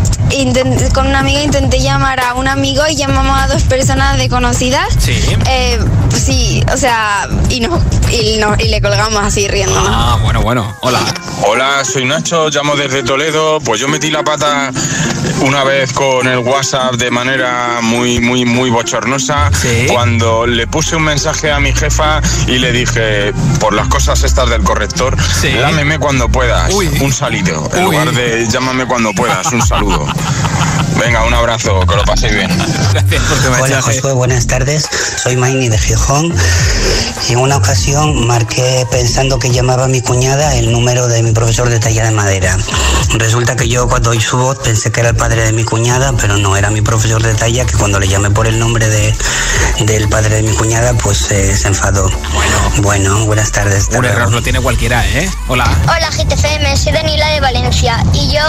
con 0.94 1.08
una 1.08 1.20
amiga 1.20 1.42
intenté 1.42 1.80
llamar 1.80 2.20
a 2.20 2.34
un 2.36 2.48
amigo 2.48 2.84
y 2.90 2.96
llamamos 2.96 3.40
a 3.40 3.48
dos 3.48 3.64
personas 3.64 4.18
desconocidas. 4.18 4.88
Sí. 5.00 5.20
Eh, 5.50 5.80
sí, 6.16 6.64
o 6.74 6.78
sea, 6.78 7.28
y, 7.50 7.60
no, 7.62 7.82
y, 8.12 8.38
no- 8.38 8.56
y 8.60 8.68
le 8.70 8.82
colgamos 8.82 9.24
así 9.24 9.48
riendo. 9.48 9.76
Ah, 9.88 10.20
bueno, 10.22 10.42
bueno. 10.42 10.76
Hola. 10.82 11.00
Hola, 11.44 11.84
soy 11.86 12.06
Nacho, 12.06 12.50
llamo 12.50 12.76
desde 12.76 13.04
Toledo. 13.04 13.60
Pues 13.62 13.80
yo 13.80 13.88
metí 13.88 14.10
la 14.10 14.24
pata 14.24 14.72
una 15.42 15.64
vez 15.64 15.94
con 15.94 16.28
el 16.28 16.40
WhatsApp 16.40 16.96
de 16.96 17.12
manera 17.12 17.80
muy, 17.82 18.20
muy, 18.20 18.44
muy 18.46 18.70
bochornosa. 18.70 19.50
Cuando 19.88 20.46
le 20.48 20.68
puse 20.68 20.96
un 20.96 21.04
mensaje 21.04 21.52
a 21.52 21.60
mi 21.60 21.74
jefa 21.74 22.22
y 22.48 22.58
le 22.58 22.72
dije, 22.72 23.34
por 23.60 23.74
las 23.74 23.88
cosas 23.88 24.24
estas 24.24 24.50
del 24.50 24.64
corrector, 24.64 25.16
lámeme 25.62 26.00
cuando 26.00 26.28
puedas. 26.30 26.74
Un 26.74 27.12
salido. 27.14 27.70
En 27.76 27.84
lugar 27.86 28.12
de 28.12 28.48
llámame 28.50 28.86
cuando 28.86 29.14
puedas. 29.18 29.52
Un 29.52 29.62
saludo. 29.62 30.06
Venga, 31.00 31.24
un 31.26 31.34
abrazo, 31.34 31.80
que 31.82 31.96
lo 31.96 32.04
paséis 32.04 32.34
bien. 32.34 32.50
Gracias 32.92 33.24
por 33.24 33.38
tu 33.38 33.64
Hola 33.64 33.82
Josué, 33.82 34.14
buenas 34.14 34.48
tardes. 34.48 34.88
Soy 35.22 35.38
Maini 35.38 35.70
de 35.70 35.78
Gijón. 35.78 36.34
Y 37.30 37.34
en 37.34 37.40
una 37.40 37.58
ocasión 37.58 38.26
marqué 38.26 38.88
pensando 38.90 39.38
que 39.38 39.52
llamaba 39.52 39.86
a 39.86 39.88
mi 39.88 40.02
cuñada 40.02 40.56
el 40.56 40.72
número 40.72 41.08
de 41.08 41.22
mi 41.24 41.34
profesor 41.34 41.70
de 41.70 41.80
talla 41.80 42.06
de 42.06 42.12
madera. 42.12 42.58
Resulta 43.14 43.56
que 43.56 43.68
yo 43.68 43.88
cuando 43.88 44.12
oí 44.12 44.22
su 44.22 44.38
voz 44.38 44.58
pensé 44.60 44.92
que 44.92 45.02
era 45.02 45.10
el 45.10 45.16
padre 45.16 45.44
de 45.44 45.54
mi 45.54 45.64
cuñada, 45.64 46.14
pero 46.20 46.38
no, 46.38 46.56
era 46.56 46.70
mi 46.72 46.82
profesor 46.82 47.22
de 47.22 47.34
talla 47.36 47.66
que 47.66 47.76
cuando 47.76 48.00
le 48.00 48.08
llamé 48.08 48.32
por 48.32 48.48
el 48.48 48.58
nombre 48.60 48.88
de, 48.88 49.14
del 49.80 50.08
padre 50.10 50.38
de 50.38 50.44
mi 50.44 50.56
cuñada, 50.56 50.94
pues 50.94 51.30
eh, 51.32 51.56
se 51.56 51.68
enfadó. 51.68 52.10
Bueno, 52.78 53.26
buenas 53.26 53.52
tardes. 53.52 53.90
Un 53.92 54.06
error 54.06 54.32
lo 54.32 54.42
tiene 54.42 54.62
cualquiera, 54.62 55.06
¿eh? 55.08 55.30
Hola. 55.48 55.70
Hola 55.84 56.10
GTFM, 56.12 56.78
soy 56.78 56.94
Daniela 56.94 57.28
de 57.30 57.40
Valencia 57.42 58.04
y 58.14 58.34
yo 58.34 58.42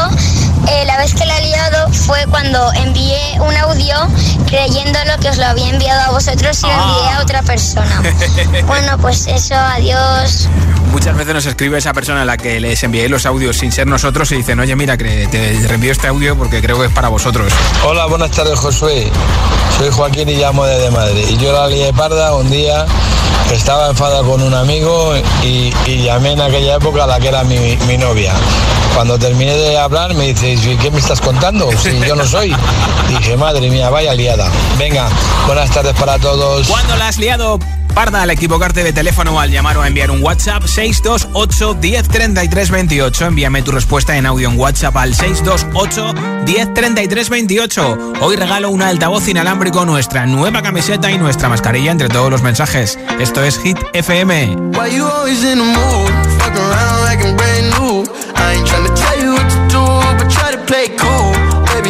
eh, 0.69 0.85
la 0.87 0.99
vez 0.99 1.15
que 1.15 1.25
la 1.25 1.39
he 1.39 1.47
liado 1.47 1.93
fue 1.99 2.25
cuando 2.31 2.73
envié 2.75 3.19
un 3.41 3.55
audio 3.57 3.97
creyéndolo 4.47 5.13
que 5.21 5.29
os 5.31 5.37
lo 5.37 5.47
había 5.47 5.69
enviado 5.71 6.01
a 6.03 6.11
vosotros 6.13 6.59
y 6.63 6.67
lo 6.67 6.73
envié 6.73 7.11
a 7.13 7.21
otra 7.23 7.43
persona. 7.43 8.03
Bueno, 8.67 8.99
pues 8.99 9.27
eso, 9.27 9.55
adiós. 9.55 10.49
Muchas 10.93 11.17
veces 11.17 11.35
nos 11.35 11.47
escribe 11.47 11.79
esa 11.79 11.93
persona 11.93 12.23
a 12.23 12.25
la 12.25 12.37
que 12.37 12.61
les 12.61 12.83
envié 12.83 13.09
los 13.09 13.27
audios 13.27 13.57
sin 13.59 13.73
ser 13.73 13.87
nosotros 13.87 14.31
y 14.33 14.37
dicen, 14.37 14.59
oye, 14.61 14.75
mira, 14.77 14.97
que 14.97 15.27
te 15.31 15.67
reenvío 15.67 15.93
este 15.93 16.07
audio 16.09 16.37
porque 16.37 16.61
creo 16.61 16.79
que 16.79 16.87
es 16.87 16.93
para 16.93 17.09
vosotros. 17.09 17.53
Hola, 17.85 18.07
buenas 18.07 18.31
tardes, 18.31 18.59
Josué. 18.59 19.11
Soy 19.79 19.91
Joaquín 19.91 20.29
y 20.29 20.37
llamo 20.37 20.65
desde 20.65 20.91
Madrid. 20.91 21.25
Y 21.29 21.37
yo 21.37 21.53
la 21.53 21.67
lié 21.69 21.93
parda 21.93 22.35
un 22.35 22.51
día 22.51 22.87
estaba 23.53 23.89
enfadado 23.89 24.29
con 24.29 24.43
un 24.43 24.53
amigo 24.53 25.15
y, 25.43 25.73
y 25.87 26.03
llamé 26.03 26.33
en 26.33 26.41
aquella 26.43 26.77
época 26.77 27.05
a 27.05 27.07
la 27.07 27.19
que 27.19 27.29
era 27.29 27.45
mi, 27.45 27.77
mi 27.87 27.97
novia. 27.97 28.35
Cuando 28.95 29.19
terminé 29.19 29.55
de 29.55 29.79
hablar 29.79 30.13
me 30.15 30.35
dice, 30.35 30.53
"¿Y 30.55 30.77
¿qué 30.77 30.91
me 30.91 30.99
estás 30.99 31.21
contando? 31.21 31.71
Si 31.91 32.07
yo 32.07 32.15
no 32.15 32.27
soy. 32.27 32.55
Dije, 33.09 33.37
madre 33.37 33.71
mía, 33.71 33.89
vaya 33.89 34.15
liada. 34.15 34.51
Venga, 34.79 35.09
buenas 35.47 35.71
tardes 35.71 35.95
para 35.95 36.19
todos. 36.19 36.69
¿Cuándo 36.69 36.97
la 36.97 37.09
has 37.09 37.19
liado? 37.19 37.59
Parda 37.95 38.23
al 38.23 38.31
equivocarte 38.31 38.85
de 38.85 38.93
teléfono 38.93 39.33
o 39.35 39.41
al 39.41 39.51
llamar 39.51 39.79
o 39.79 39.85
enviar 39.85 40.11
un 40.11 40.23
WhatsApp 40.23 40.65
628 40.65 41.75
1033 41.81 42.71
28. 42.71 43.27
Envíame 43.27 43.63
tu 43.63 43.73
respuesta 43.73 44.17
en 44.17 44.27
audio 44.27 44.51
en 44.51 44.59
WhatsApp 44.59 44.97
al 44.97 45.15
628 45.15 46.15
1033 46.47 47.29
28. 47.29 47.99
Hoy 48.21 48.37
regalo 48.37 48.71
un 48.71 48.83
altavoz 48.83 49.27
inalámbrico, 49.27 49.85
nuestra 49.85 50.27
nueva 50.27 50.63
camiseta 50.63 51.11
y 51.11 51.19
nuestra 51.19 51.49
mascarilla 51.49 51.91
entre 51.91 52.09
todos 52.09 52.31
los 52.31 52.43
mensajes. 52.43 52.99
Esto 53.19 53.43
es 53.43 53.59
Hit 53.59 53.79
FM. 53.95 54.57
Play 60.69 60.91
cool. 60.99 61.38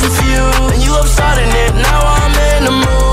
Confused. 0.00 0.72
And 0.72 0.82
you 0.82 0.90
love 0.90 1.08
starting 1.08 1.48
it. 1.48 1.74
Now 1.74 2.00
I'm 2.00 2.34
in 2.56 2.64
the 2.64 2.72
mood. 2.72 3.09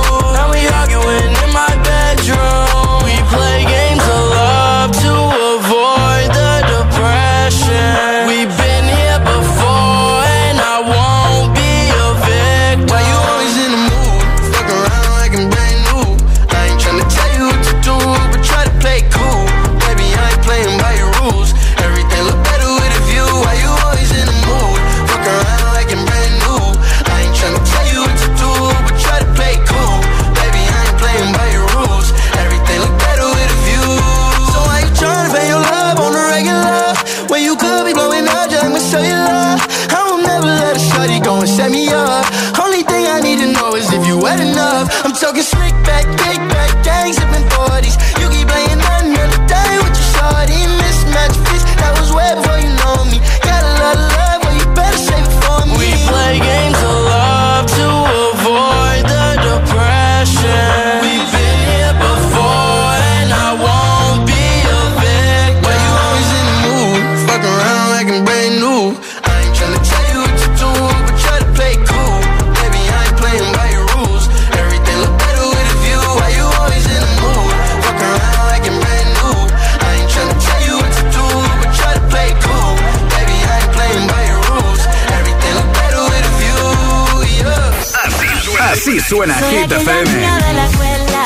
Suena, 89.08 89.36
Hit 89.36 89.72
FM. 89.72 90.12
de 90.12 90.54
la 90.54 90.66
escuela, 90.66 91.24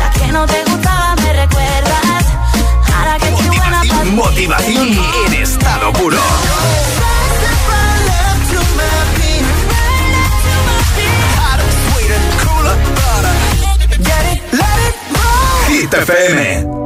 la 0.00 0.10
que 0.18 0.32
no 0.32 0.46
te 0.46 0.64
gustaba, 0.64 1.14
me 1.16 1.32
recuerdas. 1.34 2.24
Ahora 2.96 3.18
que 3.18 3.28
estoy 3.28 3.56
buena 3.58 3.82
pa' 3.88 4.02
ti. 4.02 4.10
Motivación 4.10 4.98
en 5.26 5.32
estado 5.34 5.92
puro. 5.92 6.18
Hit 15.68 15.94
FM. 15.94 16.81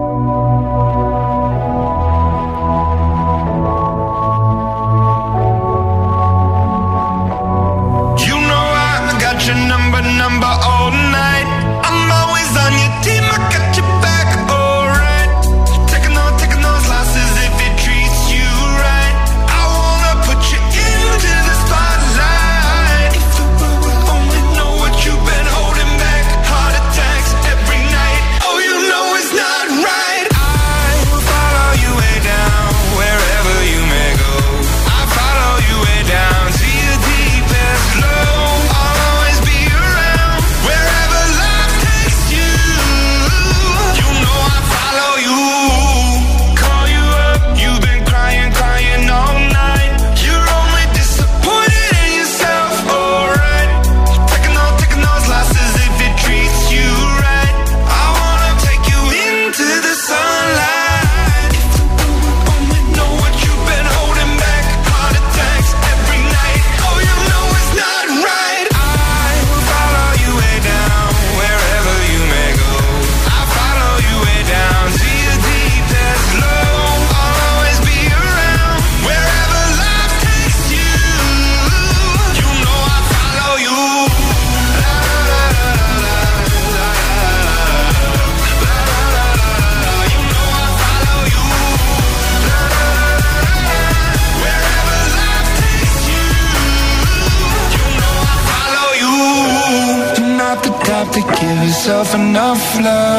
myself 101.87 102.15
enough 102.17 102.81
love. 102.81 103.16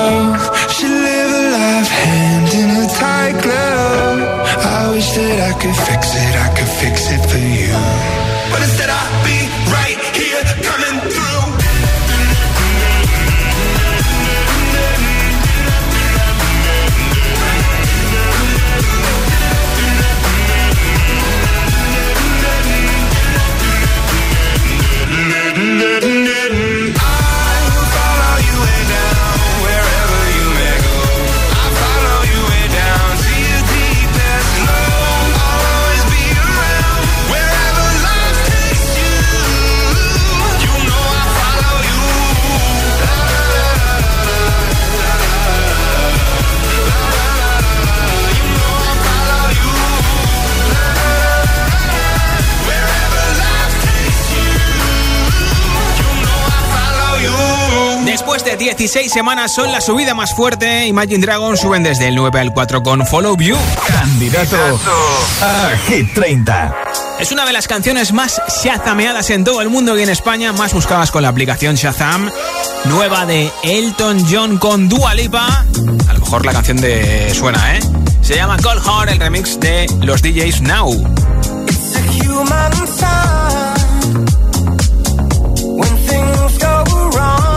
16 58.78 59.11
semanas 59.11 59.53
son 59.55 59.71
la 59.71 59.82
subida 59.82 60.13
más 60.13 60.36
fuerte. 60.36 60.86
Imagine 60.86 61.17
Dragon 61.17 61.57
suben 61.57 61.82
desde 61.82 62.09
el 62.09 62.15
9 62.15 62.39
al 62.39 62.53
4 62.53 62.84
con 62.84 63.07
Follow 63.07 63.36
You. 63.36 63.57
Candidato 63.88 64.80
a 65.41 65.71
Hit 65.88 66.13
30. 66.13 66.75
Es 67.19 67.32
una 67.32 67.43
de 67.45 67.53
las 67.53 67.67
canciones 67.67 68.13
más 68.13 68.39
shazameadas 68.63 69.32
en 69.32 69.43
todo 69.43 69.63
el 69.63 69.69
mundo 69.69 69.97
y 69.97 70.03
en 70.03 70.09
España, 70.09 70.53
más 70.53 70.73
buscadas 70.73 71.09
con 71.09 71.23
la 71.23 71.30
aplicación 71.30 71.73
Shazam, 71.73 72.30
nueva 72.86 73.25
de 73.25 73.51
Elton 73.63 74.23
John 74.30 74.59
con 74.59 74.88
Dua 74.88 75.15
Lipa. 75.15 75.65
A 76.07 76.13
lo 76.13 76.19
mejor 76.19 76.45
la 76.45 76.53
canción 76.53 76.78
de 76.78 77.34
suena, 77.34 77.78
¿eh? 77.78 77.80
Se 78.21 78.36
llama 78.36 78.57
Cold 78.61 78.84
Heart, 78.84 79.09
el 79.09 79.19
remix 79.19 79.59
de 79.59 79.88
los 80.01 80.21
DJs 80.21 80.61
Now. 80.61 80.91
It's 81.67 81.95
a 81.95 82.01
human 82.13 82.73
sign, 82.86 84.25
when 85.65 85.97
things 86.05 86.59
go 86.59 86.84
wrong. 87.09 87.57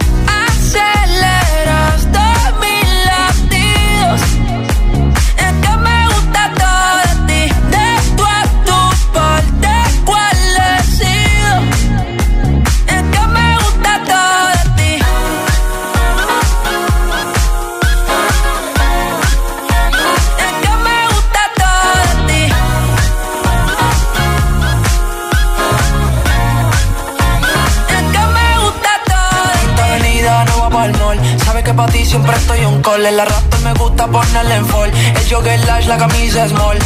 Sabe 31.81 31.93
que 31.93 31.93
pa' 31.93 31.97
ti 31.97 32.05
siempre 32.05 32.35
estoy 32.35 32.65
un 32.65 32.81
call. 32.81 33.03
La 33.15 33.25
rap 33.25 33.55
me 33.63 33.73
gusta 33.73 34.07
ponerle 34.07 34.55
en 34.55 34.65
fall. 34.65 34.91
El 34.91 35.29
jogger 35.29 35.59
lash, 35.65 35.87
la 35.87 35.97
camisa 35.97 36.47
small. 36.47 36.77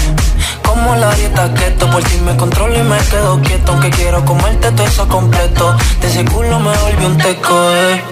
Como 0.63 0.95
la 0.95 1.13
dieta 1.15 1.53
keto, 1.53 1.89
por 1.89 2.03
ti 2.03 2.17
me 2.23 2.35
controlo 2.37 2.77
y 2.77 2.83
me 2.83 2.97
quedo 2.97 3.41
quieto. 3.41 3.71
Aunque 3.71 3.89
quiero 3.89 4.23
comerte 4.25 4.71
todo 4.71 4.87
eso 4.87 5.07
completo. 5.07 5.75
De 6.01 6.07
ese 6.07 6.25
culo 6.25 6.59
me 6.59 6.75
volvió 6.77 7.07
un 7.07 7.17
teco, 7.17 7.71
eh. 7.71 8.03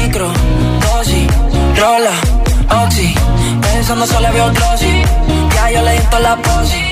Micro, 0.00 0.30
dosis, 0.80 1.28
rola, 1.76 2.16
oxi. 2.84 3.14
Pensando 3.60 4.06
solo 4.06 4.28
había 4.28 4.44
otro 4.44 4.66
sí. 4.78 5.02
Ya 5.54 5.70
yo 5.70 5.82
le 5.82 5.92
di 5.92 6.06
la 6.20 6.36
posi. 6.36 6.91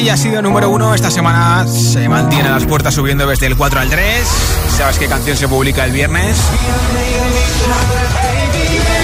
Ti 0.00 0.10
ha 0.10 0.16
sido 0.16 0.42
número 0.42 0.68
uno. 0.68 0.94
Esta 0.94 1.10
semana 1.10 1.66
se 1.66 2.08
mantiene 2.08 2.50
las 2.50 2.64
puertas 2.64 2.94
subiendo 2.94 3.26
desde 3.26 3.46
el 3.46 3.56
4 3.56 3.80
al 3.80 3.88
3. 3.88 4.26
¿Sabes 4.76 4.98
qué 4.98 5.06
canción 5.08 5.36
se 5.36 5.48
publica 5.48 5.84
el 5.84 5.92
viernes? 5.92 6.36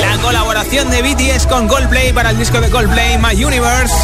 La 0.00 0.18
colaboración 0.18 0.90
de 0.90 1.02
BTS 1.02 1.46
con 1.46 1.66
Coldplay 1.66 2.12
para 2.12 2.30
el 2.30 2.38
disco 2.38 2.60
de 2.60 2.68
Coldplay, 2.68 3.16
My 3.18 3.42
Universe. 3.42 3.94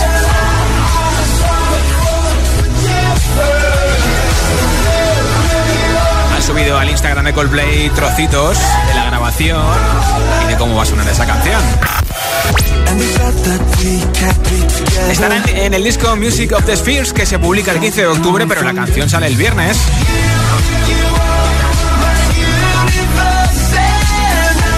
Han 6.34 6.42
subido 6.42 6.78
al 6.78 6.88
Instagram 6.88 7.24
de 7.26 7.34
Coldplay 7.34 7.90
trocitos 7.90 8.58
de 8.88 8.94
la 8.94 9.04
grabación 9.04 9.62
y 10.44 10.48
de 10.48 10.56
cómo 10.56 10.76
va 10.76 10.84
a 10.84 10.86
sonar 10.86 11.06
esa 11.06 11.26
canción. 11.26 11.60
Estará 15.10 15.42
en, 15.48 15.74
el 15.74 15.84
disco 15.84 16.16
Music 16.16 16.52
of 16.52 16.64
the 16.64 16.76
Spheres 16.76 17.12
que 17.12 17.26
se 17.26 17.38
publica 17.38 17.72
el 17.72 17.80
15 17.80 18.00
de 18.00 18.06
octubre, 18.06 18.46
pero 18.46 18.62
la 18.62 18.74
canción 18.74 19.08
sale 19.08 19.26
el 19.26 19.36
viernes. 19.36 19.78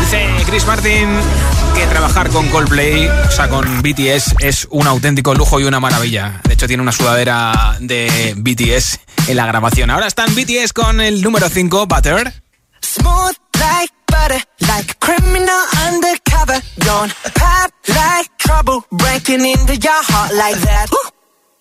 Dice 0.00 0.26
Chris 0.46 0.66
Martin 0.66 1.08
que 1.74 1.86
trabajar 1.86 2.30
con 2.30 2.48
Coldplay, 2.48 3.08
o 3.08 3.30
sea, 3.30 3.48
con 3.48 3.82
BTS, 3.82 4.34
es 4.40 4.66
un 4.70 4.86
auténtico 4.86 5.34
lujo 5.34 5.60
y 5.60 5.64
una 5.64 5.80
maravilla. 5.80 6.40
De 6.44 6.54
hecho, 6.54 6.66
tiene 6.66 6.82
una 6.82 6.92
sudadera 6.92 7.76
de 7.80 8.34
BTS 8.36 9.00
en 9.28 9.36
la 9.36 9.46
grabación. 9.46 9.90
Ahora 9.90 10.06
están 10.06 10.34
BTS 10.34 10.72
con 10.72 11.00
el 11.00 11.22
número 11.22 11.48
5, 11.48 11.86
Butter. 11.86 12.32
Smooth 12.82 13.36
like 13.58 13.92
butter, 14.06 14.42
like 14.66 14.94
criminal 14.98 15.62
undercover. 15.86 16.60
Don't 16.78 17.12
pop 17.34 17.69
like 17.94 18.28
trouble, 18.38 18.84
breaking 18.90 19.44
into 19.44 19.74
your 19.76 20.02
heart 20.10 20.32
like 20.34 20.58
that. 20.68 20.86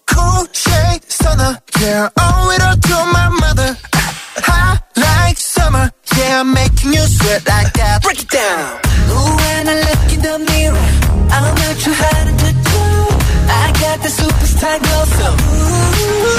Cool 0.06 0.46
shade 0.54 1.04
stunner, 1.08 1.54
yeah, 1.82 2.10
owe 2.18 2.52
it 2.56 2.62
all 2.62 2.78
to 2.90 2.98
my 3.18 3.30
mother. 3.44 3.78
Hot 4.50 4.82
like 4.96 5.38
summer, 5.38 5.92
yeah, 6.18 6.44
making 6.44 6.94
you 6.94 7.06
sweat 7.18 7.46
like 7.48 7.72
that. 7.74 8.02
Break 8.04 8.22
it 8.22 8.30
down. 8.30 8.80
Ooh, 9.12 9.32
when 9.42 9.64
I 9.74 9.76
look 9.88 10.04
in 10.14 10.22
the 10.28 10.36
mirror, 10.50 10.88
I'm 11.36 11.56
not 11.62 11.76
too 11.84 11.96
hard 11.96 12.28
to 12.44 12.50
do. 12.72 12.84
I 13.50 13.66
got 13.84 13.98
the 14.06 14.12
superstar 14.20 14.78
glow, 14.84 15.04
so 15.18 15.28
ooh, 15.30 16.39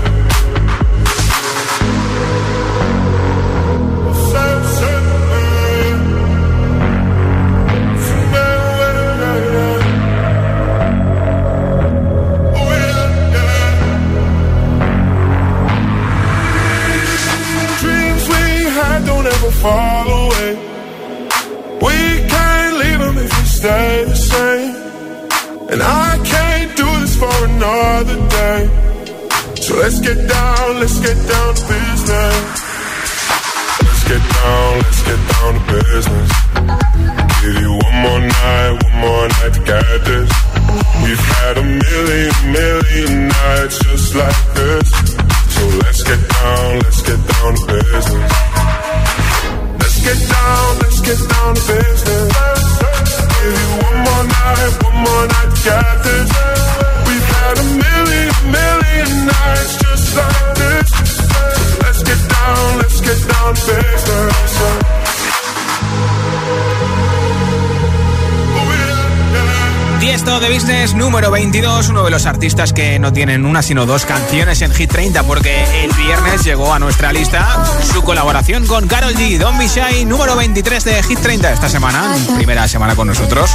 Los 72.11 72.25
artistas 72.25 72.73
que 72.73 72.99
no 72.99 73.13
tienen 73.13 73.45
una 73.45 73.61
sino 73.61 73.85
dos 73.85 74.05
canciones 74.05 74.61
en 74.61 74.73
Hit 74.73 74.91
30 74.91 75.23
porque 75.23 75.63
el 75.81 75.93
viernes 75.93 76.43
llegó 76.43 76.73
a 76.73 76.77
nuestra 76.77 77.13
lista 77.13 77.63
su 77.93 78.03
colaboración 78.03 78.67
con 78.67 78.85
Carol 78.89 79.15
G, 79.15 79.37
Don 79.37 79.57
Be 79.57 79.69
Shy, 79.69 80.03
número 80.03 80.35
23 80.35 80.83
de 80.83 81.03
Hit 81.03 81.19
30 81.19 81.53
esta 81.53 81.69
semana, 81.69 82.13
primera 82.35 82.67
semana 82.67 82.97
con 82.97 83.07
nosotros. 83.07 83.49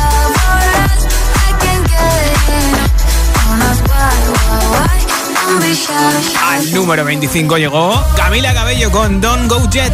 Al 6.43 6.73
número 6.73 7.05
25 7.05 7.59
llegó 7.59 8.03
Camila 8.17 8.55
Cabello 8.55 8.91
con 8.91 9.21
Don't 9.21 9.51
Go 9.51 9.69
Jet. 9.69 9.93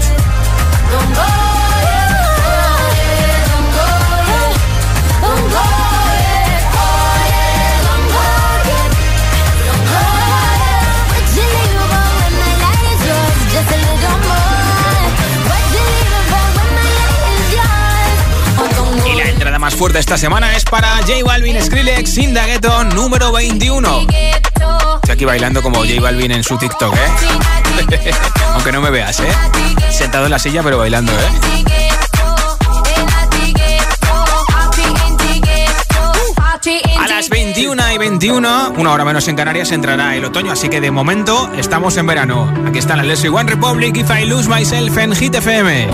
Más 19.62 19.76
fuerte 19.76 20.00
esta 20.00 20.18
semana 20.18 20.56
es 20.56 20.64
para 20.64 20.88
J 21.06 21.22
Balvin 21.24 21.62
Skrillex 21.62 22.18
Indagueto 22.18 22.82
número 22.82 23.30
21. 23.30 24.00
Estoy 24.00 24.98
aquí 25.08 25.24
bailando 25.24 25.62
como 25.62 25.84
J 25.84 26.00
Balvin 26.00 26.32
en 26.32 26.42
su 26.42 26.58
TikTok, 26.58 26.92
¿eh? 26.92 28.10
Aunque 28.54 28.72
no 28.72 28.80
me 28.80 28.90
veas, 28.90 29.20
¿eh? 29.20 29.32
Sentado 29.88 30.24
en 30.24 30.32
la 30.32 30.40
silla 30.40 30.64
pero 30.64 30.78
bailando, 30.78 31.12
¿eh? 31.12 31.28
A 36.98 37.06
las 37.06 37.28
21 37.28 37.92
y 37.92 37.98
21, 37.98 38.72
una 38.78 38.92
hora 38.92 39.04
menos 39.04 39.28
en 39.28 39.36
Canarias, 39.36 39.70
entrará 39.70 40.16
el 40.16 40.24
otoño, 40.24 40.50
así 40.50 40.68
que 40.70 40.80
de 40.80 40.90
momento 40.90 41.52
estamos 41.56 41.96
en 41.98 42.08
verano. 42.08 42.52
Aquí 42.66 42.80
está 42.80 42.96
la 42.96 43.04
Leslie 43.04 43.30
One 43.30 43.48
Republic, 43.48 43.96
If 43.96 44.10
I 44.10 44.24
Lose 44.24 44.48
Myself 44.48 44.98
en 44.98 45.14
Hit 45.14 45.36
FM. 45.36 45.88